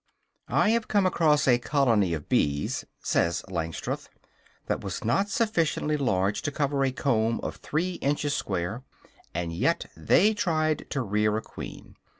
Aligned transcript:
"I 0.47 0.69
have 0.71 0.87
come 0.87 1.05
across 1.05 1.47
a 1.47 1.59
colony 1.59 2.15
of 2.15 2.27
bees," 2.27 2.85
says 3.03 3.43
Langstroth, 3.51 4.09
"that 4.65 4.81
was 4.83 5.03
not 5.05 5.29
sufficiently 5.29 5.95
large 5.95 6.41
to 6.41 6.51
cover 6.51 6.83
a 6.83 6.91
comb 6.91 7.39
of 7.41 7.57
three 7.57 7.99
inches 8.01 8.33
square, 8.35 8.81
and 9.35 9.53
yet 9.53 9.85
they 9.95 10.33
tried 10.33 10.89
to 10.89 11.01
rear 11.03 11.37
a 11.37 11.41
queen. 11.43 11.97